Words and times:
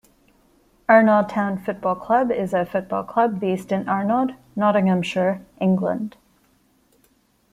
Arnold 0.89 1.29
Town 1.29 1.59
Football 1.59 1.93
Club 1.93 2.31
is 2.31 2.55
a 2.55 2.65
football 2.65 3.03
club 3.03 3.39
based 3.39 3.71
in 3.71 3.87
Arnold, 3.87 4.31
Nottinghamshire, 4.55 5.45
England. 5.59 6.17